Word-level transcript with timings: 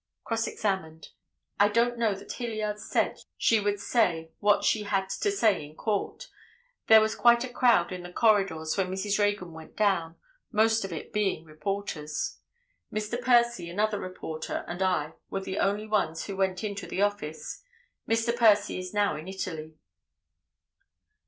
Cross 0.23 0.47
examined—"I 0.47 1.69
don't 1.69 1.95
know 1.95 2.15
that 2.15 2.31
Hilliard 2.33 2.79
said 2.79 3.19
she 3.37 3.59
would 3.59 3.79
say 3.79 4.31
what 4.39 4.63
she 4.63 4.81
had 4.81 5.09
to 5.09 5.29
say 5.29 5.63
in 5.63 5.75
court; 5.75 6.27
there 6.87 6.99
was 7.01 7.13
quite 7.13 7.43
a 7.43 7.53
crowd 7.53 7.91
in 7.91 8.01
the 8.01 8.11
corridors 8.11 8.75
when 8.75 8.87
Mrs. 8.89 9.19
Reagan 9.19 9.53
went 9.53 9.75
down, 9.75 10.15
most 10.51 10.83
of 10.83 10.91
it 10.91 11.13
being 11.13 11.45
reporters; 11.45 12.39
Mr. 12.91 13.21
Percy, 13.21 13.69
another 13.69 13.99
reporter 13.99 14.65
and 14.67 14.81
I 14.81 15.13
were 15.29 15.41
the 15.41 15.59
only 15.59 15.85
ones 15.85 16.25
who 16.25 16.35
went 16.35 16.63
into 16.63 16.87
the 16.87 17.03
office; 17.03 17.61
Mr. 18.09 18.35
Percy 18.35 18.79
is 18.79 18.95
now 18.95 19.15
in 19.15 19.27
Italy." 19.27 19.77